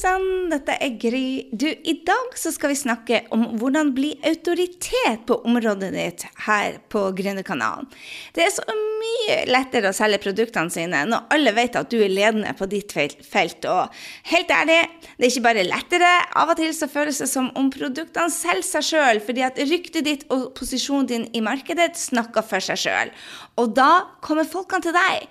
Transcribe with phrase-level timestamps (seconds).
[0.00, 1.50] Sann, dette er Gry.
[1.52, 6.78] Du, I dag så skal vi snakke om hvordan bli autoritet på området ditt her
[6.92, 7.88] på Gründerkanalen.
[8.36, 12.12] Det er så mye lettere å selge produktene sine når alle vet at du er
[12.12, 13.68] ledende på ditt felt.
[13.68, 14.80] Og helt ærlig,
[15.16, 16.12] det er ikke bare lettere.
[16.40, 20.06] Av og til så føles det som om produktene selger seg sjøl, fordi at ryktet
[20.08, 23.16] ditt og posisjonen din i markedet snakker for seg sjøl.
[23.60, 23.90] Og da
[24.24, 25.28] kommer folkene til deg.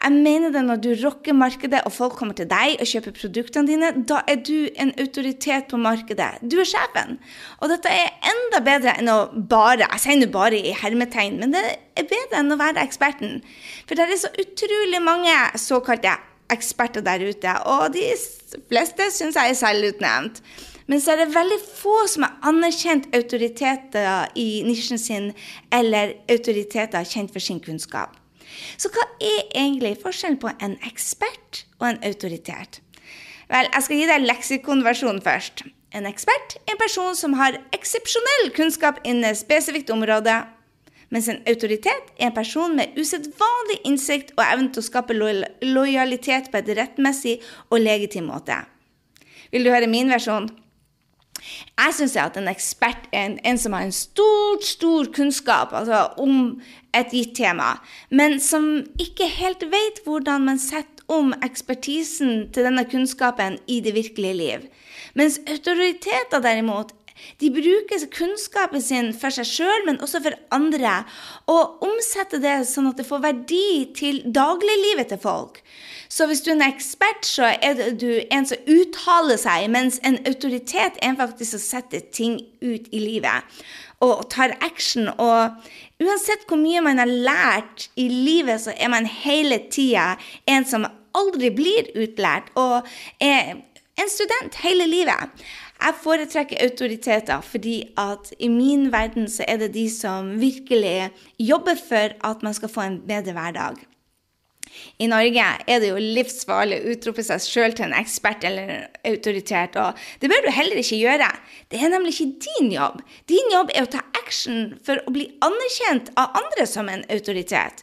[0.00, 3.68] Jeg mener det når du rocker markedet og folk kommer til deg og kjøper produktene
[3.68, 6.30] dine, da er du en autoritet på markedet.
[6.40, 7.18] Du er sjefen.
[7.60, 9.18] Og dette er enda bedre enn å
[9.50, 11.62] bare Jeg sier nå bare i hermetegn, men det
[12.00, 13.42] er bedre enn å være eksperten.
[13.84, 16.16] For det er så utrolig mange såkalte
[16.50, 18.06] eksperter der ute, og de
[18.72, 20.40] fleste syns jeg er selvutnevnt.
[20.90, 25.30] Men så er det veldig få som har anerkjent autoriteter i nisjen sin,
[25.70, 28.16] eller autoriteter kjent for sin kunnskap.
[28.76, 32.80] Så hva er egentlig forskjellen på en ekspert og en autoritet?
[33.50, 35.64] Vel, jeg skal gi deg leksikonversjonen først.
[35.96, 40.36] En ekspert er en person som har eksepsjonell kunnskap innen et spesifikt område,
[41.10, 46.52] mens en autoritet er en person med usedvanlig innsikt og evne til å skape lojalitet
[46.52, 48.60] på et rettmessig og legitim måte.
[49.50, 50.46] Vil du høre min versjon?
[51.78, 56.06] Jeg syns at en ekspert er en, en, som har en stor, stor kunnskap altså,
[56.20, 56.60] om
[56.96, 57.76] et gitt tema,
[58.10, 58.66] men som
[59.00, 64.66] ikke helt vet hvordan man setter om ekspertisen til denne kunnskapen i det virkelige liv.
[65.18, 66.92] Mens autoriteter derimot
[67.40, 71.00] de bruker kunnskapen sin for seg sjøl, men også for andre,
[71.50, 75.62] og omsetter det sånn at det får verdi til dagliglivet til folk.
[76.10, 80.18] Så hvis du er en ekspert, så er du en som uttaler seg, mens en
[80.26, 83.62] autoritet er faktisk å sette ting ut i livet
[84.04, 85.10] og tar action.
[85.20, 90.14] Og uansett hvor mye man har lært i livet, så er man hele tida
[90.50, 92.86] en som aldri blir utlært, og
[93.22, 93.58] er
[94.00, 95.44] en student hele livet.
[95.80, 101.78] Jeg foretrekker autoriteter fordi at i min verden så er det de som virkelig jobber
[101.88, 103.80] for at man skal få en bedre hverdag.
[105.02, 108.84] I Norge er det jo livsfarlig å utrope seg sjøl til en ekspert eller en
[109.10, 111.30] autoritet, og det bør du heller ikke gjøre.
[111.72, 113.00] Det er nemlig ikke din jobb.
[113.28, 117.82] Din jobb er å ta action for å bli anerkjent av andre som en autoritet.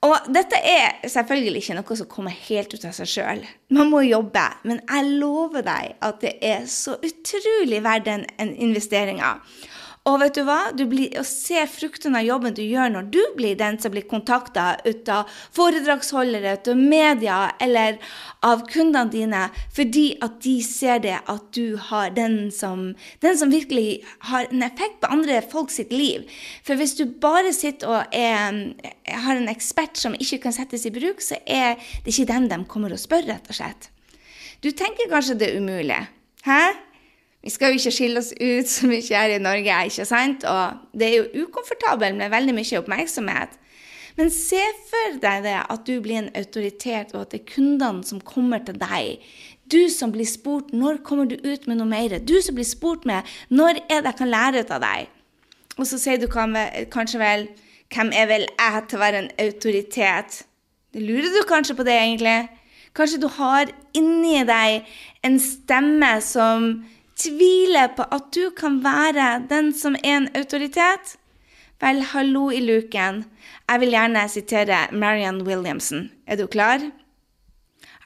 [0.00, 3.42] Og dette er selvfølgelig ikke noe som kommer helt ut av seg sjøl.
[3.76, 4.46] Man må jobbe.
[4.64, 8.24] Men jeg lover deg at det er så utrolig verdt den
[8.56, 9.34] investeringa.
[10.08, 10.70] Og vet du hva?
[10.72, 14.06] Du blir å se frukten av jobben du gjør når du blir den som blir
[14.08, 14.70] kontakta
[15.12, 17.98] av foredragsholdere, av media eller
[18.46, 19.42] av kundene dine,
[19.76, 24.00] fordi at de ser det at du har den som, den som virkelig
[24.32, 26.24] har en effekt på andre folk sitt liv.
[26.64, 28.60] For hvis du bare sitter og er,
[29.04, 32.64] har en ekspert som ikke kan settes i bruk, så er det ikke dem de
[32.72, 33.92] kommer og spør, rett og slett.
[34.64, 36.06] Du tenker kanskje det er umulig.
[36.48, 36.62] Hæ?
[37.40, 40.44] Vi skal jo ikke skille oss ut så mye her i Norge, ikke sant?
[40.44, 43.56] Og det er jo ukomfortabelt med veldig mye oppmerksomhet.
[44.18, 48.04] Men se for deg det at du blir en autoritet, og at det er kundene
[48.04, 49.24] som kommer til deg.
[49.70, 52.18] Du som blir spurt når kommer du ut med noe mer.
[52.18, 55.08] Du som blir spurt med når er det jeg kan lære ut av deg.
[55.78, 57.48] Og så sier du kanskje vel
[57.90, 60.42] hvem er vel jeg til å være en autoritet?
[60.92, 62.38] Det lurer du kanskje på det, egentlig?
[62.94, 64.90] Kanskje du har inni deg
[65.26, 66.72] en stemme som
[67.20, 71.16] tviler på at du kan være den som er en autoritet?
[71.80, 73.24] Vel, hallo i luken.
[73.68, 76.10] Jeg vil gjerne sitere Marian Williamson.
[76.26, 76.90] Er du klar?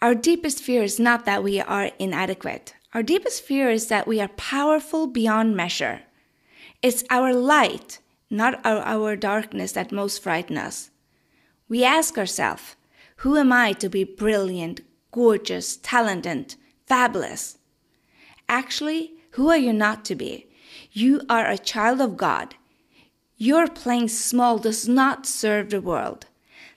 [0.02, 2.74] Our deepest fear is not that we are inadequate.
[2.94, 6.00] Our deepest fear is that we are powerful beyond measure.
[6.82, 8.00] It's our light,
[8.30, 10.90] not our, our darkness, that most frighten us.
[11.68, 12.76] We ask ourselves,
[13.16, 16.54] who am I to be brilliant, gorgeous, talented,
[16.86, 17.56] fabulous?
[18.48, 20.46] Actually, who are you not to be?
[20.92, 22.54] You are a child of God.
[23.36, 26.26] Your playing small does not serve the world.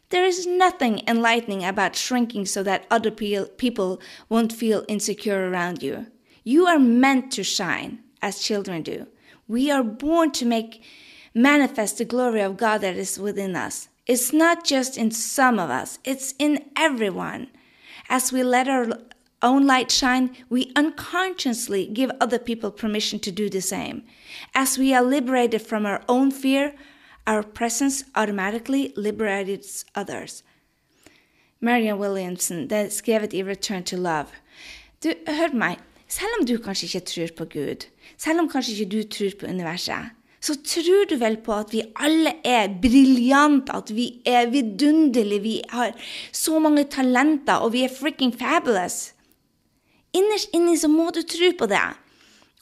[0.10, 6.08] There is nothing enlightening about shrinking so that other people won't feel insecure around you.
[6.44, 9.08] You are meant to shine, as children do.
[9.48, 10.82] We are born to make
[11.34, 13.90] manifest the glory of God that is within us.
[14.06, 17.50] It's not just in some of us, it's in everyone.
[18.10, 18.88] As we let our
[19.42, 24.04] own light shine, we unconsciously give other people permission to do the same.
[24.54, 26.74] As we are liberated from our own fear,
[27.26, 30.44] our presence automatically liberates others.
[31.60, 34.28] Marian Williamson, det er skrevet i Return to Love.
[35.04, 35.78] Du, hør meg.
[36.08, 37.88] Selv om du kanskje ikke tror på Gud,
[38.18, 41.82] selv om kanskje ikke du tror på universet, så tror du vel på at vi
[42.00, 45.92] alle er briljante, at vi er vidunderlige, vi har
[46.32, 49.17] så mange talenter, og vi er freaking fabulous.
[50.18, 51.84] Innerst inni så må du tro på det.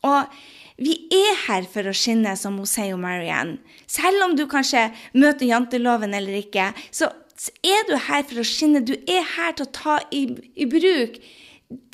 [0.05, 0.35] Og
[0.77, 3.61] vi er her for å skinne, som hun sier Marianne.
[3.87, 7.11] Selv om du kanskje møter janteloven eller ikke, så
[7.63, 8.83] er du her for å skinne.
[8.83, 10.25] Du er her til å ta i,
[10.55, 11.19] i bruk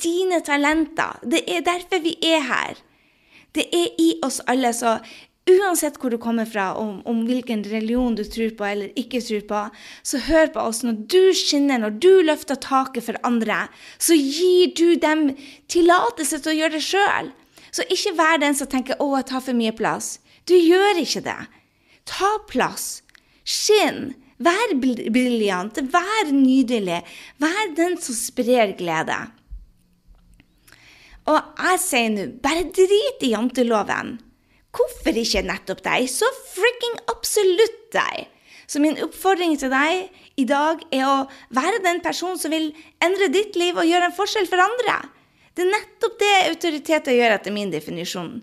[0.02, 1.22] dine talenter.
[1.22, 2.80] Det er derfor vi er her.
[3.54, 4.96] Det er i oss alle, så
[5.50, 9.44] uansett hvor du kommer fra, om, om, hvilken religion du tror på eller ikke tror
[9.48, 9.62] på,
[10.06, 10.82] så hør på oss.
[10.86, 13.66] Når du skinner, når du løfter taket for andre,
[13.98, 15.32] så gir du dem
[15.72, 17.32] tillatelse til å gjøre det sjøl.
[17.72, 20.18] Så ikke vær den som tenker 'Å, jeg tar for mye plass'.
[20.46, 21.40] Du gjør ikke det.
[22.04, 23.02] Ta plass.
[23.44, 24.14] Skinn.
[24.38, 25.78] Vær briljant.
[25.78, 27.02] Vær nydelig.
[27.38, 29.30] Vær den som sprer glede.
[31.30, 34.18] Og jeg sier nå, bare drit i janteloven.
[34.72, 36.06] Hvorfor ikke nettopp deg?
[36.08, 38.28] Så fricking absolutt deg!
[38.70, 40.06] Så min oppfordring til deg
[40.40, 41.16] i dag er å
[41.52, 42.70] være den personen som vil
[43.04, 44.94] endre ditt liv og gjøre en forskjell for andre.
[45.52, 48.38] Det er nettopp det autoriteter gjør, etter min definisjon.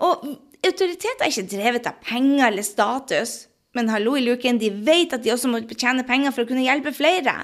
[0.00, 0.22] Og
[0.64, 3.34] autoriteter er ikke drevet av penger eller status.
[3.76, 6.64] Men hallo i luken, de vet at de også må tjene penger for å kunne
[6.64, 7.42] hjelpe flere.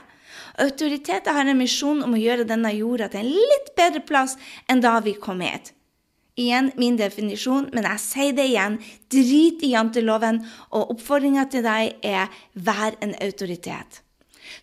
[0.63, 4.39] Autoriteter har en misjon om å gjøre denne jorda til en litt bedre plass
[4.71, 5.75] enn da vi kom hit.
[6.41, 8.79] Igjen min definisjon, men jeg sier det igjen.
[9.13, 10.41] Drit i janteloven,
[10.73, 14.01] og oppfordringa til deg er vær en autoritet.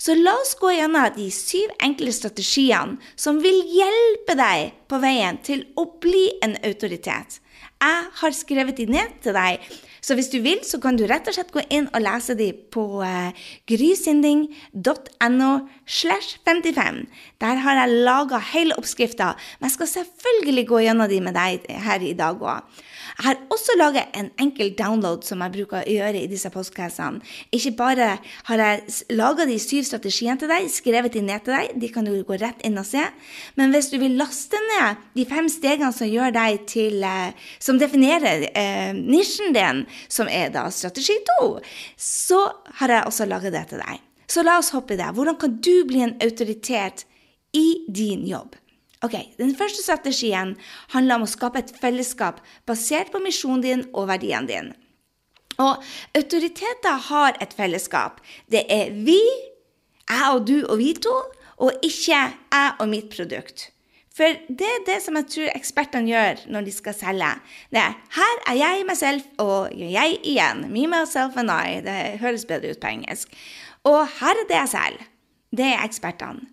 [0.02, 5.40] Så la oss gå gjennom de syv enkle strategiene som vil hjelpe deg på veien
[5.46, 7.40] til å bli en autoritet.
[7.78, 9.62] Jeg har skrevet de ned til deg
[10.08, 12.54] så hvis du vil, så kan du rett og slett gå inn og lese de
[12.56, 13.36] på eh,
[13.68, 15.50] grysynding.no
[15.84, 17.02] slash 55.
[17.44, 21.68] Der har jeg laga hele oppskrifta, men jeg skal selvfølgelig gå gjennom de med deg
[21.68, 22.80] her i dag òg.
[23.18, 27.24] Jeg har også laget en enkel download som jeg bruker å gjøre i disse postkassene.
[27.56, 28.10] Ikke bare
[28.46, 32.06] har jeg laga de syv strategiene til deg, skrevet de ned til deg, de kan
[32.06, 33.02] du gå rett inn og se.
[33.58, 37.34] Men hvis du vil laste ned de fem stegene som gjør deg til eh,
[37.64, 39.84] Som definerer eh, nisjen din,
[40.14, 41.58] som er da strategi to,
[41.98, 42.44] så
[42.80, 44.06] har jeg også laget det til deg.
[44.30, 45.10] Så la oss hoppe i det.
[45.16, 47.08] Hvordan kan du bli en autoritet
[47.58, 48.54] i din jobb?
[49.06, 50.56] Ok, Den første strategien
[50.94, 54.74] handler om å skape et fellesskap basert på misjonen din og verdiene dine.
[55.58, 55.82] Og
[56.18, 58.22] autoriteter har et fellesskap.
[58.50, 59.20] Det er vi,
[60.10, 61.16] jeg og du og vi to,
[61.58, 63.72] og ikke jeg og mitt produkt.
[64.18, 67.30] For det er det som jeg tror ekspertene gjør når de skal selge.
[67.70, 70.70] Det er 'her er jeg meg selv og jeg igjen'.
[70.70, 71.82] Me, myself and I.
[71.82, 73.30] Det høres bedre ut på engelsk.
[73.84, 74.98] Og her er det jeg selv.
[75.58, 76.48] Det er ekspertene.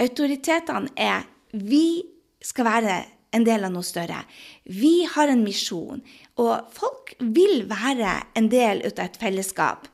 [0.00, 1.22] Autoritetene er
[1.52, 2.02] vi
[2.42, 2.96] skal være
[3.32, 4.24] en del av noe større.
[4.68, 6.02] Vi har en misjon,
[6.40, 9.88] og folk vil være en del av et fellesskap.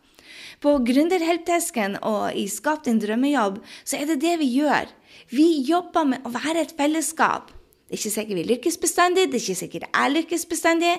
[0.59, 4.91] På Gründerhelpdesken og i Skap din drømmejobb så er det det vi gjør.
[5.31, 7.53] Vi jobber med å være et fellesskap.
[7.89, 10.91] Det er ikke sikkert vi lykkes bestandig, det er ikke sikkert jeg lykkes bestandig,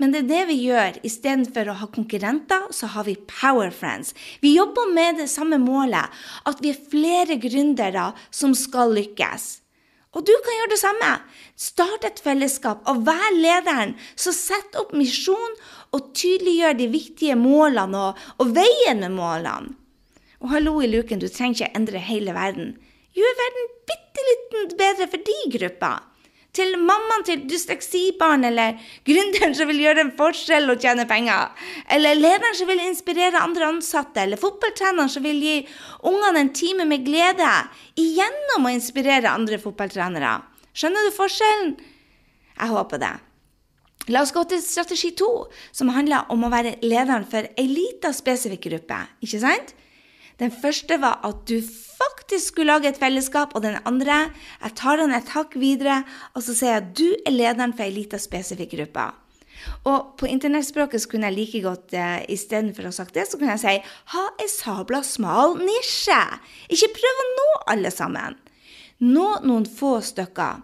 [0.00, 1.00] men det er det vi gjør.
[1.04, 4.14] Istedenfor å ha konkurrenter, så har vi power friends.
[4.40, 6.08] Vi jobber med det samme målet,
[6.48, 9.58] at vi er flere gründere som skal lykkes.
[10.18, 11.10] Og du kan gjøre det samme.
[11.54, 13.94] Start et fellesskap, og vær lederen.
[14.18, 15.54] Så sett opp misjon
[15.94, 19.76] og tydeliggjør de viktige målene og, og veien med målene.
[20.42, 22.74] Og hallo i luken, du trenger ikke endre hele verden.
[23.14, 25.92] Gjør verden bitte litt bedre for de gruppa
[26.56, 31.52] til mammaen til dysleksibarn, eller gründeren som vil gjøre en forskjell og tjene penger,
[31.94, 35.56] eller lederen som vil inspirere andre ansatte, eller fotballtreneren som vil gi
[36.08, 37.52] ungene en time med glede
[38.00, 40.38] igjennom å inspirere andre fotballtrenere.
[40.78, 41.72] Skjønner du forskjellen?
[42.58, 43.14] Jeg håper det.
[44.08, 45.28] La oss gå til strategi to,
[45.74, 49.02] som handler om å være lederen for ei lita spesifikk gruppe.
[49.24, 49.74] Ikke sant?
[50.38, 54.30] Den første var at du faktisk skulle lage et fellesskap, og den andre
[54.62, 56.04] Jeg tar den et hakk videre,
[56.34, 59.08] og så sier jeg at du er lederen for ei lita spesifikk gruppe.
[59.90, 63.56] Og på internettspråket kunne jeg like godt eh, istedenfor å ha sagt det, så kunne
[63.56, 63.74] jeg si
[64.14, 66.20] ha ei sabla smal nisje.
[66.70, 68.38] Ikke prøv å nå alle sammen.
[69.02, 70.62] Nå noen få stykker.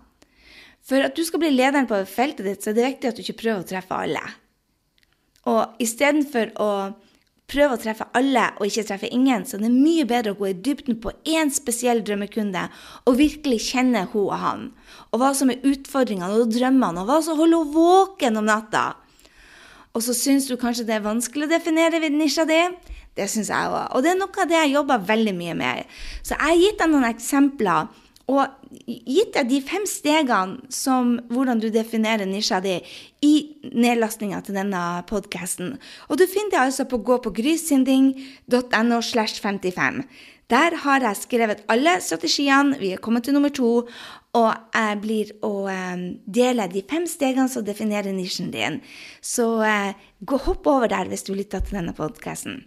[0.84, 3.24] For at du skal bli lederen på feltet ditt, så er det viktig at du
[3.24, 4.22] ikke prøver å treffe alle.
[5.50, 6.70] Og istedenfor å
[7.54, 10.50] prøve å treffe alle og ikke treffe ingen, så det er mye bedre å gå
[10.50, 12.66] i dybden på én spesiell drømmekunde
[13.06, 14.66] og virkelig kjenne hun og han.
[15.12, 18.84] Og hva som er utfordringene og drømmene, og hva som holder henne våken om natta.
[19.94, 22.60] Og så syns du kanskje det er vanskelig å definere nisja di.
[23.14, 23.92] Det syns jeg òg.
[23.94, 25.92] Og det er noe av det jeg jobber veldig mye med.
[26.26, 27.92] Så jeg har gitt deg noen eksempler
[28.30, 28.46] og
[28.88, 32.78] gitt deg de fem stegene som hvordan du definerer nisja di
[33.24, 33.34] i
[33.72, 35.74] nedlastninga til denne podkasten.
[36.08, 40.04] Og du finner det altså på gå på grysynding.no slash 55.
[40.52, 42.78] Der har jeg skrevet alle strategiene.
[42.80, 43.86] Vi er kommet til nummer to.
[44.34, 48.80] Og jeg blir å um, dele de fem stegene som definerer nisjen din.
[49.24, 52.64] Så uh, gå hopp over der hvis du lytter til denne podkasten.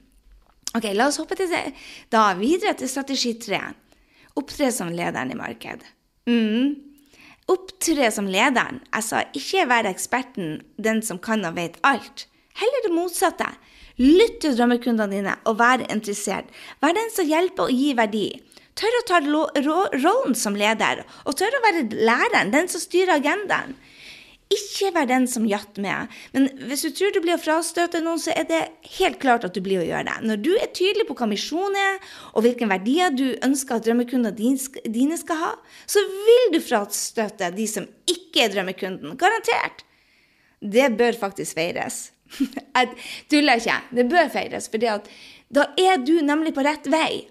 [0.77, 1.73] Ok, La oss hoppe til det.
[2.13, 3.61] da videre til strategi tre.
[4.37, 5.85] Opptre som lederen i marked.
[6.29, 6.75] Mm.
[7.49, 8.81] Opptre som lederen.
[8.91, 12.27] Jeg sa ikke være eksperten, den som kan og vet alt.
[12.57, 13.47] Heller det motsatte.
[13.97, 16.51] Lytt til drømmekundene dine og vær interessert.
[16.83, 18.27] Vær den som hjelper og gir verdi.
[18.77, 23.73] Tør å ta rollen som leder, og tør å være læreren, den som styrer agendaen.
[24.53, 26.13] Ikke vær den som jatter med.
[26.31, 28.61] Men hvis du tror du blir å frastøte noen, så er det
[28.95, 30.15] helt klart at du blir å gjøre det.
[30.29, 31.97] Når du er tydelig på hva misjonen er,
[32.31, 34.31] og hvilke verdier du ønsker at drømmekundene
[34.87, 35.51] dine skal ha,
[35.89, 39.17] så vil du frastøte de som ikke er drømmekunden.
[39.19, 39.83] Garantert.
[40.63, 42.07] Det bør faktisk feires.
[42.77, 42.95] Jeg
[43.31, 43.81] tuller ikke.
[43.99, 44.71] Det bør feires.
[44.71, 47.27] For da er du nemlig på rett vei.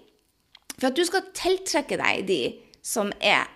[0.77, 2.41] For at du skal tiltrekke deg de
[2.85, 3.49] som er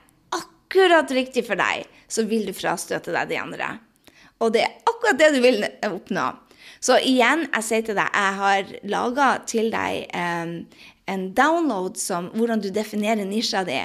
[0.71, 3.75] akkurat riktig for deg, så vil du frastøte deg de andre.
[4.41, 6.31] Og det er akkurat det du vil oppnå.
[6.81, 10.53] Så igjen, jeg sier til deg, jeg har laga til deg um,
[11.11, 13.77] en download som hvordan du definerer nisja di.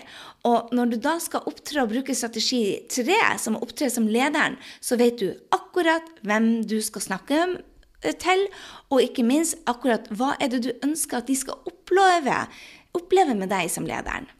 [0.48, 4.96] Og når du da skal opptre og bruke strategi 3, som opptre som lederen, så
[5.00, 7.40] vet du akkurat hvem du skal snakke
[8.04, 8.46] eh, til,
[8.88, 12.46] og ikke minst akkurat hva er det du ønsker at de skal oppleve,
[12.96, 14.30] oppleve med deg som lederen.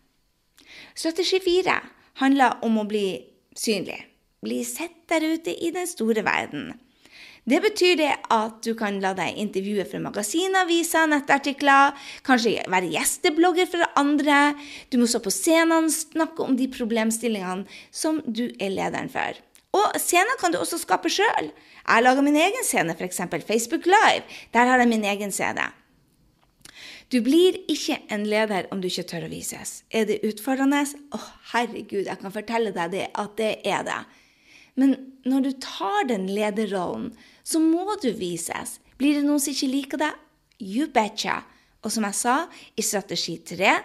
[0.97, 1.77] Strategi 4
[2.21, 3.07] handler om å bli
[3.57, 4.03] synlig.
[4.45, 6.75] Bli sett der ute i den store verden.
[7.47, 11.95] Det betyr det at du kan la deg intervjue for magasinaviser, nettartikler,
[12.27, 14.57] kanskje være gjesteblogger for andre.
[14.91, 19.39] Du må stå på scenen snakke om de problemstillingene som du er lederen for.
[19.77, 21.53] Og scener kan du også skape sjøl.
[21.87, 23.23] Jeg lager min egen scene, f.eks.
[23.47, 24.27] Facebook Live.
[24.51, 25.71] Der har jeg min egen scene.
[27.13, 29.81] Du blir ikke en leder om du ikke tør å vises.
[29.95, 30.83] Er det utfordrende?
[30.83, 34.01] Å, oh, herregud, jeg kan fortelle deg det, at det er det.
[34.77, 37.13] Men når du tar den lederrollen,
[37.47, 38.81] så må du vises.
[38.99, 40.19] Blir det noen som ikke liker deg?
[40.59, 41.45] You betcha.
[41.87, 42.37] Og som jeg sa,
[42.75, 43.79] i strategi tre,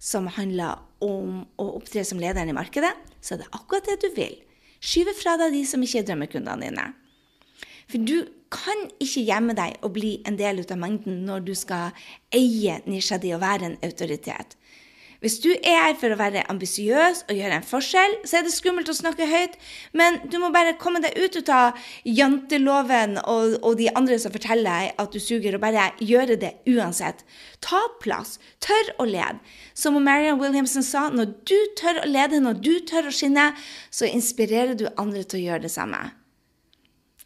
[0.00, 4.12] som handler om å opptre som lederen i markedet, så er det akkurat det du
[4.14, 4.38] vil.
[4.80, 6.86] Skyve fra deg de som ikke er drømmekundene dine.
[7.90, 11.94] For du kan ikke gjemme deg og bli en del av mengden når du skal
[12.34, 14.56] eie nisja di og være en autoritet.
[15.20, 18.54] Hvis du er her for å være ambisiøs og gjøre en forskjell, så er det
[18.54, 19.58] skummelt å snakke høyt,
[19.92, 21.76] men du må bare komme deg ut av
[22.08, 26.54] janteloven og, og de andre som forteller deg at du suger, og bare gjøre det
[26.72, 27.20] uansett.
[27.60, 28.38] Ta plass.
[28.64, 29.36] Tør å lede.
[29.76, 33.50] Som Marian Williamson sa, når du tør å lede, når du tør å skinne,
[33.92, 36.00] så inspirerer du andre til å gjøre det samme.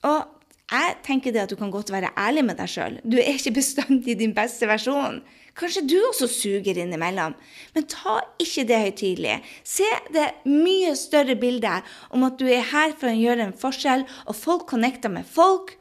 [0.03, 2.97] Og jeg tenker det at du kan godt være ærlig med deg sjøl.
[3.05, 5.21] Du er ikke bestandig din beste versjon.
[5.55, 7.37] Kanskje du også suger innimellom.
[7.75, 9.37] Men ta ikke det høytidelig.
[9.63, 14.07] Se det mye større bildet om at du er her for å gjøre en forskjell,
[14.27, 15.77] og folk connecter med folk.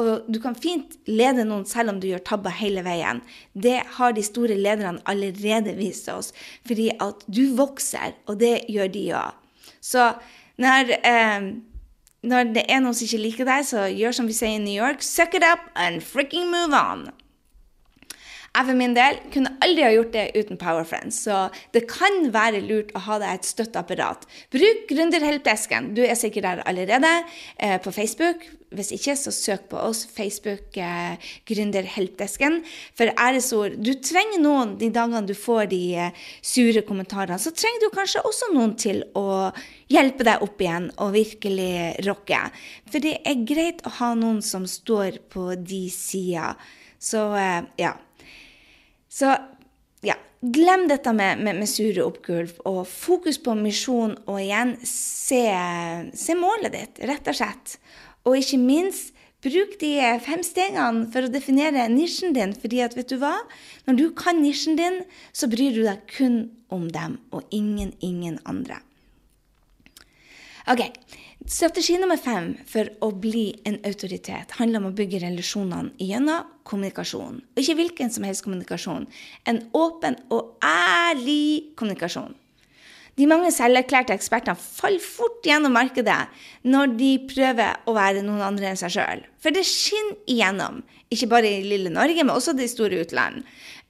[0.00, 3.20] Og du kan fint lede noen selv om du gjør tabber hele veien.
[3.52, 6.32] Det har de store lederne allerede vist oss,
[6.66, 9.36] fordi at du vokser, og det gjør de òg.
[9.84, 10.08] Så
[10.62, 11.52] når eh,
[12.22, 14.74] når det er noen som ikke liker deg, så gjør som vi sier i New
[14.74, 17.08] York, suck it up and freaking move on.
[18.52, 22.60] Jeg for min del kunne aldri ha gjort det uten Powerfriends, så det kan være
[22.66, 24.26] lurt å ha deg et støtteapparat.
[24.52, 25.94] Bruk Gründerhelpdesken.
[25.96, 27.12] Du er sikkert der allerede
[27.56, 28.44] eh, på Facebook.
[28.76, 31.16] Hvis ikke, så søk på oss, Facebook eh,
[31.48, 32.60] Gründerhelpdesken.
[32.96, 37.40] For æresord Du trenger noen de dagene du får de eh, sure kommentarene.
[37.40, 39.48] Så trenger du kanskje også noen til å
[39.92, 42.44] hjelpe deg opp igjen og virkelig rocke.
[42.92, 46.52] For det er greit å ha noen som står på de sida.
[47.00, 47.96] Så eh, ja.
[49.12, 49.32] Så
[50.06, 55.42] ja, glem dette med, med, med sure oppgulv, og fokus på misjon, og igjen, se,
[56.16, 57.76] se, målet ditt, rett og slett.
[58.24, 63.10] Og ikke minst, bruk de fem stegene for å definere nisjen din, fordi at vet
[63.10, 63.34] du hva?
[63.88, 65.02] Når du kan nisjen din,
[65.34, 68.78] så bryr du deg kun om dem, og ingen, ingen andre.
[70.70, 70.86] Ok,
[71.46, 77.40] Strategi nummer fem for å bli en autoritet handler om å bygge relasjonene gjennom kommunikasjon.
[77.42, 79.08] Og ikke hvilken som helst kommunikasjon.
[79.50, 82.36] En åpen og ærlig kommunikasjon.
[83.20, 86.16] De mange selverklærte ekspertene faller fort gjennom markedet
[86.64, 89.24] når de prøver å være noen andre enn seg sjøl.
[89.42, 90.80] For det skinner igjennom,
[91.12, 93.42] ikke bare i lille Norge, men også de store utland.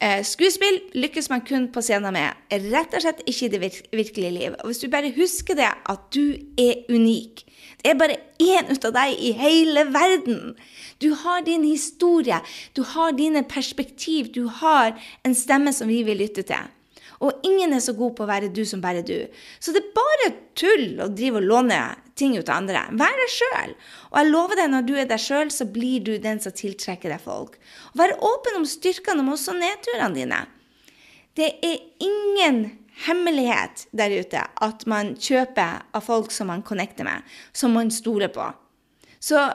[0.02, 2.34] Eh, skuespill lykkes man kun på scenen med,
[2.72, 3.62] rett og slett ikke i det
[3.94, 4.58] virkelige liv.
[4.58, 7.44] Og hvis du bare husker det, at du er unik.
[7.82, 10.56] Det er bare én ut av deg i hele verden.
[10.98, 12.42] Du har din historie,
[12.74, 16.70] du har dine perspektiv, du har en stemme som vi vil lytte til.
[17.22, 19.16] Og ingen er så god på å være du som bare du.
[19.62, 21.78] Så det er bare tull å drive og låne
[22.18, 22.82] ting ut av andre.
[22.98, 23.74] Vær deg sjøl.
[24.10, 27.14] Og jeg lover deg, når du er deg sjøl, så blir du den som tiltrekker
[27.14, 27.58] deg folk.
[27.92, 30.44] Og vær åpen om styrkene, men også nedturene dine.
[31.38, 32.64] Det er ingen
[33.06, 37.22] hemmelighet der ute at man kjøper av folk som man connecter med,
[37.56, 38.50] som man stoler på.
[39.22, 39.46] Så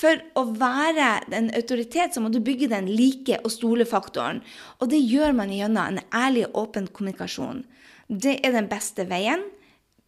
[0.00, 4.40] for å være en autoritet, så må du bygge den like- og stole-faktoren.
[4.80, 7.64] Og det gjør man gjennom en ærlig og åpen kommunikasjon.
[8.08, 9.44] Det er den beste veien,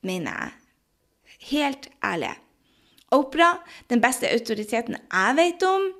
[0.03, 0.53] mener jeg.
[1.53, 2.37] Helt ærlig.
[3.13, 3.59] Opera,
[3.93, 5.91] den beste autoriteten jeg vet om,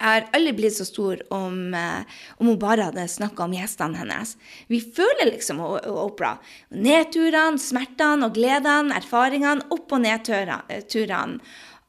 [0.00, 2.04] har aldri blitt så stor om, eh,
[2.38, 4.36] om hun bare hadde snakka om gjestene hennes.
[4.68, 6.38] Vi føler liksom Opera.
[6.70, 11.40] Nedturene, smertene og gledene, erfaringene, opp- og nedturene.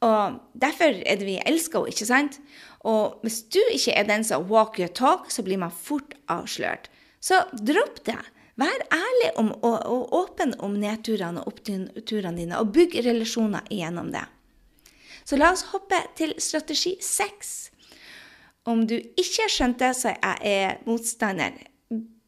[0.01, 2.39] Og Derfor er det vi elsker henne, ikke sant?
[2.81, 6.89] Og hvis du ikke er den som walk your talk, så blir man fort avslørt.
[7.21, 8.17] Så dropp det.
[8.59, 14.11] Vær ærlig om, og, og, åpen om nedturene og oppturene dine, og bygg relasjoner gjennom
[14.13, 14.25] det.
[15.25, 17.71] Så la oss hoppe til strategi seks.
[18.67, 21.55] Om du ikke har skjønt det, så er jeg motstander.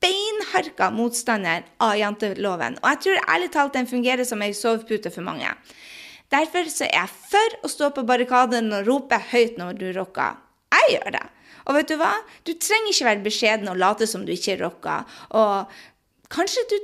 [0.04, 2.80] Beinharka motstander av janteloven.
[2.82, 5.50] Og jeg tror ærlig talt den fungerer som ei sovepute for mange.
[6.34, 10.40] Derfor så er jeg for å stå på barrikaden og rope høyt når du rocker.
[10.74, 11.28] Jeg gjør det.
[11.68, 12.14] Og vet du hva?
[12.48, 15.06] Du trenger ikke være beskjeden og late som du ikke rocker.
[15.38, 15.78] Og
[16.34, 16.76] kanskje du,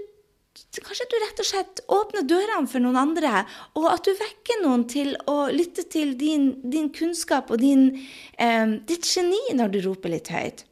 [0.86, 3.44] kanskje du rett og slett åpner dørene for noen andre,
[3.80, 7.90] og at du vekker noen til å lytte til din, din kunnskap og din,
[8.38, 10.66] eh, ditt geni når du roper litt høyt.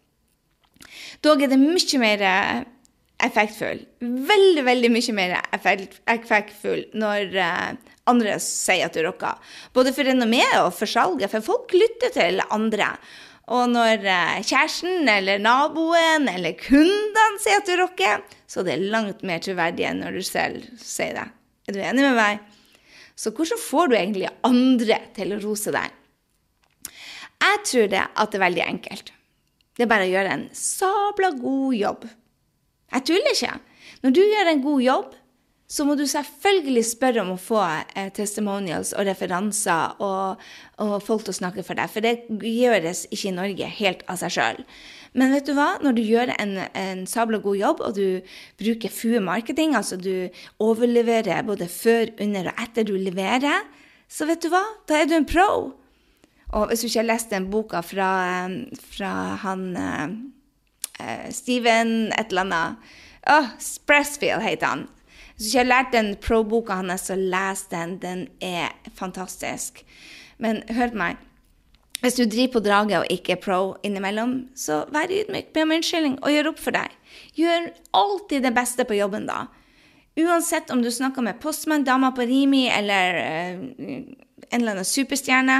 [1.25, 2.23] Dog er det mye mer
[3.23, 3.81] effektfull.
[4.01, 7.71] Veldig, veldig mye mer effektfull når uh,
[8.09, 9.39] andre sier at du rocker.
[9.75, 12.93] Både for renommeet og for salget, for folk lytter til andre.
[13.53, 18.83] Og når uh, kjæresten eller naboen eller kundene sier at du rocker, så det er
[18.83, 21.27] det langt mer troverdig enn når du selv sier det.
[21.67, 22.43] Er du enig med meg?
[23.17, 25.93] Så hvordan får du egentlig andre til å rose deg?
[27.37, 29.11] Jeg tror det at det er veldig enkelt.
[29.77, 32.07] Det er bare å gjøre en sabla god jobb.
[32.93, 33.55] Jeg tuller ikke.
[34.03, 35.15] Når du gjør en god jobb,
[35.67, 40.43] så må du selvfølgelig spørre om å få eh, testimonials og referanser og,
[40.79, 44.21] og, folk til å snakke for deg, for det gjøres ikke i Norge helt av
[44.21, 44.61] seg sjøl.
[45.17, 45.73] Men vet du hva?
[45.83, 50.29] Når du gjør en, en sabla god jobb, og du bruker FUE marketing, altså du
[50.63, 53.67] overleverer både før, under og etter du leverer,
[54.07, 54.63] så vet du hva?
[54.87, 55.49] Da er du en pro.
[56.55, 58.11] Og hvis du ikke har lest den boka fra,
[58.47, 60.17] eh, fra han eh,
[60.99, 62.93] uh, Steven et eller annet.
[63.27, 63.49] Oh,
[63.87, 64.87] Pressfield heter han.
[65.35, 67.97] Hvis du ikke har lært den pro-boka hans, så les den.
[68.01, 69.83] Den er fantastisk.
[70.37, 71.23] Men hør på meg.
[72.01, 75.73] Hvis du driver på draget og ikke er pro innimellom, så vær ydmyk, be om
[75.73, 76.93] unnskyldning og gjør opp for deg.
[77.37, 79.47] Gjør alltid det beste på jobben, da.
[80.17, 85.57] Uansett om du snakker med postmann, dama på Rimi eller uh, en eller annen superstjerne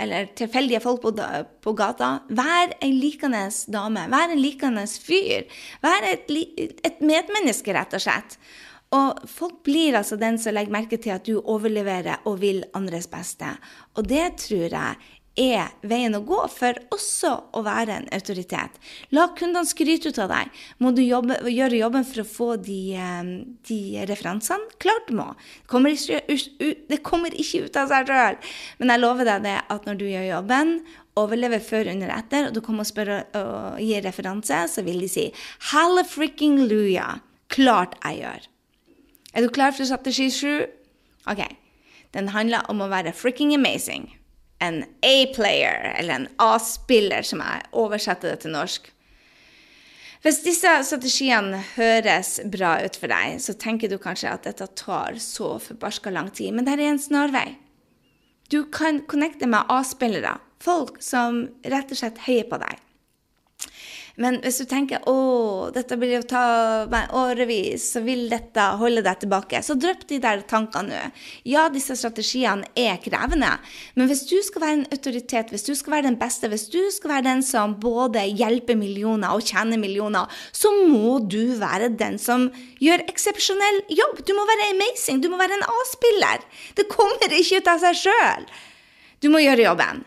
[0.00, 1.12] eller tilfeldige folk på,
[1.60, 2.10] på gata.
[2.28, 4.06] Vær ei likende dame.
[4.12, 5.46] Vær en likende fyr.
[5.84, 6.30] Vær et,
[6.86, 8.38] et medmenneske, rett og slett.
[8.96, 13.06] Og folk blir altså den som legger merke til at du overleverer og vil andres
[13.10, 13.52] beste.
[13.94, 18.74] Og det tror jeg er veien å gå for også å være en autoritet.
[19.14, 20.50] La kundene skryte ut av deg.
[20.82, 23.30] Må du jobbe, gjøre jobben for å få de, eh,
[23.68, 24.66] de referansene?
[24.78, 25.34] Klart du må.
[25.62, 28.36] Det kommer, ikke, det kommer ikke ut av seg sjøl.
[28.78, 30.84] Men jeg lover deg det at når du gjør jobben,
[31.16, 35.08] overlever før, under, etter, og du kommer og spør og gir referanse, så vil de
[35.08, 35.32] si
[35.72, 37.20] Halle fricking luja.
[37.50, 38.46] Klart jeg gjør.
[39.34, 40.66] Er du klar for strategi sju?
[41.30, 41.42] OK.
[42.14, 44.08] Den handler om å være fricking amazing
[44.60, 48.90] en A-player, eller en A-spiller, som jeg oversetter det til norsk.
[50.20, 55.16] Hvis disse strategiene høres bra ut for deg, så tenker du kanskje at dette tar
[55.22, 57.54] så forbarska lang tid, men det er en snarvei.
[58.52, 62.76] Du kan connecte med A-spillere, folk som rett og slett heier på deg.
[64.20, 66.42] Men hvis du tenker å, dette vil jo ta
[66.90, 71.02] meg årevis, så vil dette holde deg tilbake, så drypp de der tankene nå.
[71.48, 73.52] Ja, disse strategiene er krevende,
[73.94, 76.80] men hvis du skal være en autoritet, hvis du skal være den beste, hvis du
[76.94, 82.18] skal være den som både hjelper millioner og tjener millioner, så må du være den
[82.20, 82.48] som
[82.82, 84.24] gjør eksepsjonell jobb.
[84.26, 86.46] Du må være amazing, du må være en A-spiller.
[86.78, 88.48] Det kommer ikke ut av seg sjøl.
[89.20, 90.04] Du må gjøre jobben.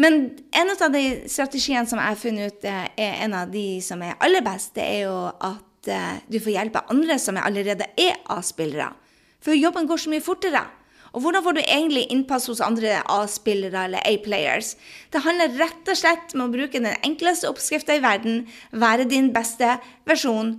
[0.00, 3.64] Men en av de strategiene som jeg har funnet ut eh, er en av de
[3.84, 7.88] som er aller best, det er jo at eh, du får hjelpe andre som allerede
[8.00, 8.94] er A-spillere.
[9.44, 10.62] For jobben går så mye fortere.
[11.10, 14.76] Og hvordan får du egentlig innpass hos andre A-spillere eller A-players?
[15.12, 19.32] Det handler rett og slett om å bruke den enkleste oppskrifta i verden, være din
[19.34, 19.74] beste
[20.08, 20.54] versjon,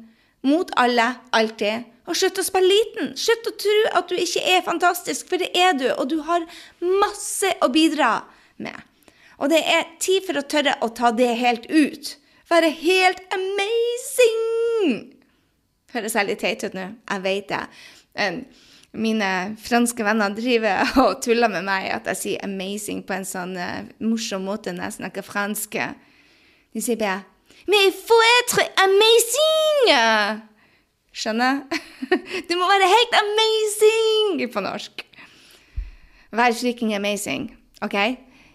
[0.45, 1.87] mot alle, alltid.
[2.09, 3.13] Og slutt å spille liten.
[3.17, 6.45] Slutt å tro at du ikke er fantastisk, for det er du, og du har
[6.81, 8.19] masse å bidra
[8.61, 8.90] med.
[9.41, 12.15] Og det er tid for å tørre å ta det helt ut.
[12.51, 15.07] Være helt amazing!
[15.91, 16.91] Høres jeg litt teit ut nå?
[17.09, 18.35] Jeg vet det.
[18.91, 19.31] Mine
[19.63, 23.87] franske venner driver og tuller med meg at jeg sier 'amazing' på en sånn uh,
[24.03, 25.77] morsom måte når jeg snakker fransk.
[26.75, 27.23] De sier bare
[27.67, 30.41] 'Mais il faut être amazing!'
[31.13, 31.63] Skjønner?
[32.47, 35.05] Du må være helt amazing på norsk.
[36.31, 37.95] Vær freaking amazing, OK?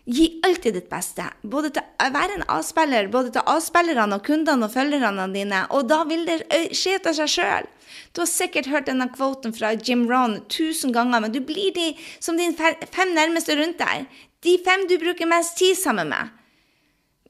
[0.07, 1.25] Gi alltid ditt beste.
[1.43, 5.65] Både til å være en A-spiller, både til A-spillerne og kundene og følgerne dine.
[5.75, 6.45] Og da vil det
[6.79, 7.67] skje av seg sjøl.
[8.15, 11.89] Du har sikkert hørt denne kvoten fra Jim Ron tusen ganger, men du blir de
[12.23, 14.07] som dine fem nærmeste rundt deg.
[14.47, 16.31] De fem du bruker mest tid sammen med.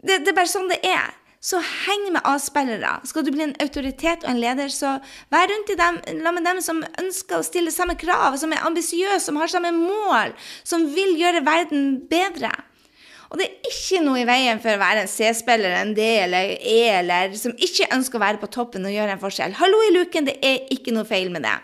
[0.04, 1.14] Det, det er bare sånn det er.
[1.46, 2.96] Så heng med A-spillere.
[3.06, 4.96] Skal du bli en autoritet og en leder, så
[5.30, 8.64] vær rundt i dem, la med dem som ønsker å stille samme krav, som er
[8.66, 10.34] ambisiøse, som har samme mål,
[10.66, 12.50] som vil gjøre verden bedre.
[13.30, 16.56] Og det er ikke noe i veien for å være en C-spiller, en D eller
[16.56, 19.54] E, eller som ikke ønsker å være på toppen og gjøre en forskjell.
[19.60, 21.54] Hallo i luken, det er ikke noe feil med det.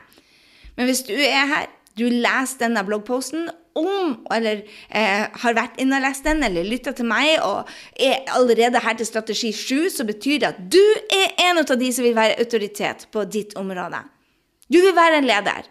[0.79, 5.99] Men hvis du er her, du leser denne bloggposten om, eller eh, har vært inne
[5.99, 10.07] og lest den, eller lytta til meg og er allerede her til strategi 7, så
[10.09, 10.83] betyr det at du
[11.13, 14.03] er en av de som vil være autoritet på ditt område.
[14.73, 15.69] Du vil være en leder.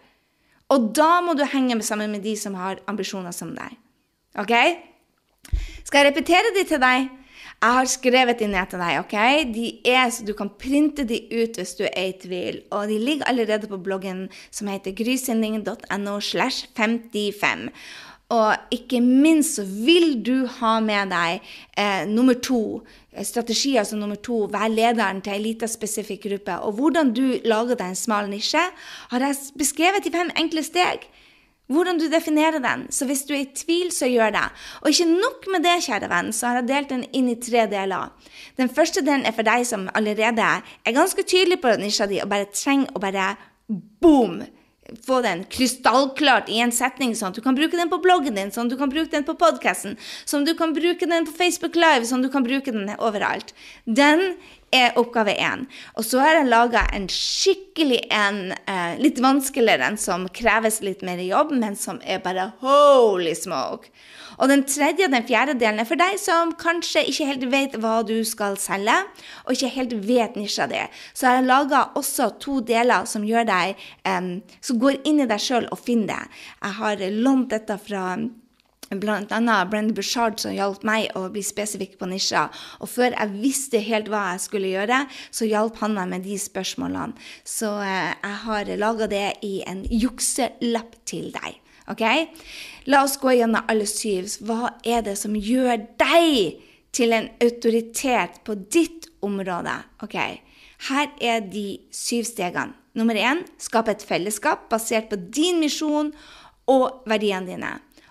[0.72, 3.74] Og da må du henge sammen med de som har ambisjoner som deg.
[4.40, 4.54] OK?
[5.84, 7.10] Skal jeg repetere de til deg?
[7.62, 8.96] Jeg har skrevet de ned til deg.
[8.98, 9.12] ok?
[9.54, 12.62] De er så Du kan printe de ut hvis du er i tvil.
[12.70, 17.70] Og de ligger allerede på bloggen som heter grysynding.no slash 55.
[18.30, 21.40] Og ikke minst så vil du ha med deg
[21.78, 26.58] eh, nummer to, eh, strategi altså nummer to, vær lederen til en lita spesifikk gruppe.
[26.66, 28.62] Og hvordan du lager deg en smal nisje,
[29.12, 31.06] har jeg beskrevet i fem enkle steg
[31.70, 32.86] hvordan du definerer den.
[32.92, 34.46] Så hvis du er i tvil, så gjør det.
[34.82, 37.66] Og ikke nok med det, kjære venn, så har jeg delt den inn i tre
[37.70, 38.10] deler.
[38.60, 42.30] Den første delen er for deg som allerede er ganske tydelig på nisja di og
[42.32, 43.34] bare trenger å bare
[44.02, 44.42] boom!
[45.06, 48.50] Få den krystallklart i en setning, sånn at du kan bruke den på bloggen din,
[48.50, 49.94] sånn at du kan bruke den på podkasten,
[50.26, 52.90] sånn at du kan bruke den på Facebook Live, sånn at du kan bruke den
[52.98, 53.54] overalt.
[53.86, 54.34] Den
[54.74, 55.66] er oppgave én.
[55.94, 61.02] Og så har jeg laga en skikkelig en, eh, litt vanskeligere en som kreves litt
[61.02, 63.88] mer jobb, men som er bare holy smoke.
[64.38, 67.78] Og den tredje og den fjerde delen er for deg som kanskje ikke helt vet
[67.82, 68.98] hva du skal selge,
[69.46, 70.82] og ikke helt vet nisja di.
[71.12, 75.40] Så jeg har laga også to deler som deg, um, som går inn i deg
[75.40, 76.22] sjøl og finner det.
[76.62, 78.06] Jeg har lånt dette fra
[79.00, 79.64] bl.a.
[79.64, 82.48] Brendan Bushard som hjalp meg å bli spesifikk på nisja.
[82.80, 86.38] Og før jeg visste helt hva jeg skulle gjøre, så hjalp han meg med de
[86.40, 87.16] spørsmålene.
[87.44, 91.61] Så eh, jeg har laga det i en jukselapp til deg.
[91.90, 92.02] Ok?
[92.86, 94.28] La oss gå gjennom alle syv.
[94.46, 96.62] Hva er det som gjør deg
[96.94, 99.74] til en autoritet på ditt område?
[100.04, 100.18] Ok,
[100.88, 102.74] Her er de syv stegene.
[102.98, 106.10] Nummer én skap et fellesskap basert på din misjon
[106.68, 107.70] og verdiene dine.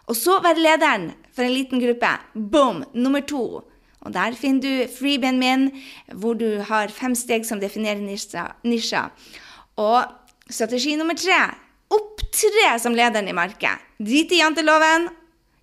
[0.09, 2.09] Og så være lederen for en liten gruppe.
[2.33, 2.83] Boom!
[2.93, 3.61] Nummer to.
[4.01, 5.67] Og der finner du freebien min,
[6.13, 9.03] hvor du har fem steg som definerer nisja.
[9.77, 10.01] Og
[10.49, 11.43] strategi nummer tre
[11.91, 13.79] opptre som lederen i markedet.
[14.01, 15.09] Drit i janteloven.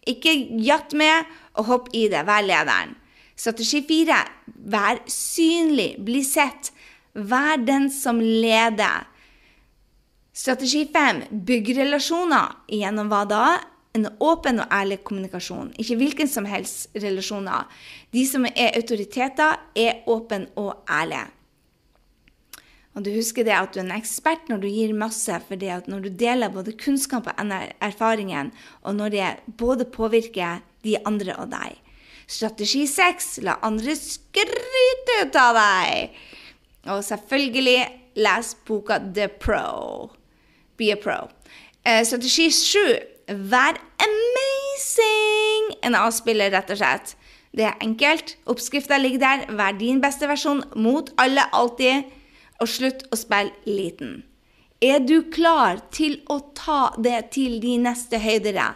[0.08, 0.32] Ikke
[0.64, 2.24] jatt med, og hopp i det.
[2.28, 2.94] Vær lederen.
[3.38, 4.22] Strategi fire
[4.72, 6.72] vær synlig, bli sett.
[7.14, 9.06] Vær den som leder.
[10.32, 12.62] Strategi fem bygg relasjoner.
[12.70, 13.42] Gjennom hva da?
[13.98, 15.72] en åpen og ærlig kommunikasjon.
[15.80, 17.66] Ikke hvilken som helst relasjoner.
[18.14, 21.26] De som er autoriteter, er åpne og ærlige.
[22.96, 25.70] Og du husker det at du er en ekspert når du gir masse, for det
[25.70, 27.53] at når du deler både kunnskap og
[27.85, 28.51] erfaringen,
[28.83, 29.29] og når det
[29.61, 31.77] både påvirker de andre og deg.
[32.29, 33.38] Strategi 6.
[33.46, 36.18] La andre skryte ut av deg.
[36.92, 37.79] Og selvfølgelig
[38.20, 40.11] les boka The Pro.
[40.79, 41.29] Be a pro.
[41.85, 42.79] Eh, strategi 7.
[43.29, 45.72] Vær amazing!
[45.85, 47.16] En avspiller, rett og slett.
[47.57, 48.37] Det er enkelt.
[48.46, 49.48] Oppskrifta ligger der.
[49.59, 52.07] Vær din beste versjon mot alle, alltid.
[52.58, 54.22] Og slutt å spille liten.
[54.82, 58.72] Er du klar til å ta det til de neste høydere?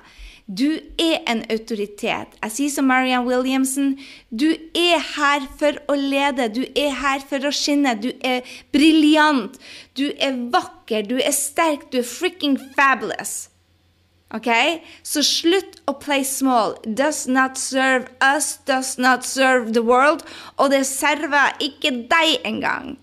[0.47, 2.35] Du er en autoritet.
[2.43, 3.95] Jeg sier som Marianne Williamson,
[4.29, 6.49] du er her for å lede.
[6.51, 7.95] Du er her for å skinne.
[8.03, 8.43] Du er
[8.75, 9.57] briljant.
[9.95, 11.07] Du er vakker.
[11.07, 11.87] Du er sterk.
[11.93, 13.53] Du er freaking fabulous.
[14.35, 14.51] Ok?
[15.07, 16.75] Så slutt å play small.
[16.83, 20.27] Does not serve us, does not serve the world.
[20.59, 22.97] Og det server ikke deg engang.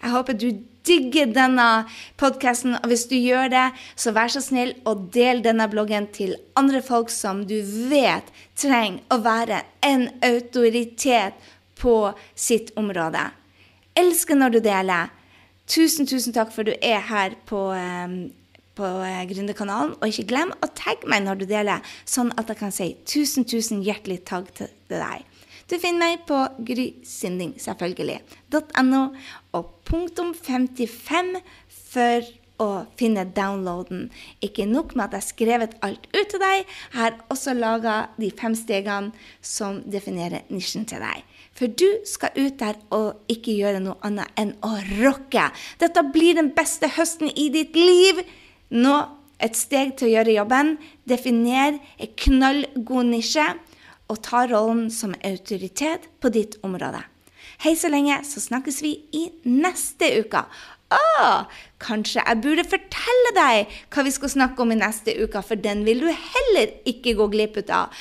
[0.00, 0.48] Jeg håper du
[0.88, 1.66] digger denne
[2.20, 3.66] podkasten, og hvis du gjør det,
[4.00, 7.58] så vær så snill og del denne bloggen til andre folk som du
[7.90, 11.36] vet trenger å være en autoritet
[11.80, 11.96] på
[12.34, 13.28] sitt område.
[13.96, 15.12] Elsker når du deler.
[15.70, 18.20] Tusen, tusen takk for du er her på um,
[18.80, 19.96] på eh, Gründerkanalen.
[20.00, 23.46] Og ikke glem å tagge meg når du deler, sånn at jeg kan si tusen,
[23.48, 25.26] tusen hjertelig takk til deg.
[25.70, 28.18] Du finner meg på grysynding, selvfølgelig,
[28.82, 29.02] .no,
[29.54, 31.36] og punktum 55
[31.92, 32.26] for
[32.60, 34.08] å finne downloaden.
[34.44, 37.94] Ikke nok med at jeg har skrevet alt ut til deg, jeg har også laga
[38.18, 41.22] de fem stegene som definerer nisjen til deg.
[41.56, 45.48] For du skal ut der og ikke gjøre noe annet enn å rocke.
[45.78, 48.22] Dette blir den beste høsten i ditt liv.
[48.74, 48.98] Nå
[49.40, 50.76] et steg til å gjøre jobben.
[51.08, 53.46] Definer en knallgod nisje,
[54.10, 57.02] og ta rollen som autoritet på ditt område.
[57.62, 60.42] Hei så lenge, så snakkes vi i neste uke.
[60.90, 61.26] Å,
[61.78, 65.84] kanskje jeg burde fortelle deg hva vi skal snakke om i neste uke, for den
[65.86, 67.94] vil du heller ikke gå glipp av.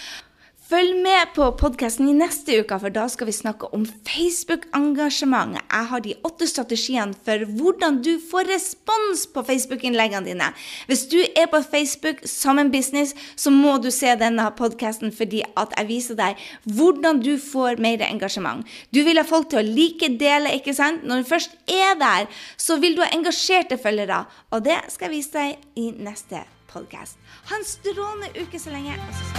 [0.70, 5.56] Følg med på podkasten i neste uke, for da skal vi snakke om Facebook-engasjement.
[5.58, 10.52] Jeg har de åtte strategiene for hvordan du får respons på Facebook-innleggene dine.
[10.86, 15.42] Hvis du er på Facebook som en business, så må du se denne podkasten fordi
[15.58, 18.62] at jeg viser deg hvordan du får mer engasjement.
[18.94, 21.02] Du vil ha folk til å like, dele, ikke sant?
[21.02, 22.30] Når du først er der,
[22.62, 24.28] så vil du ha engasjerte følgere.
[24.54, 27.18] Og det skal jeg vise deg i neste podkast.
[27.50, 29.02] Ha en strålende uke så lenge.
[29.02, 29.39] og så